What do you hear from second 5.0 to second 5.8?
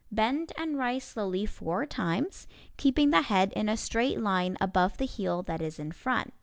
heel that is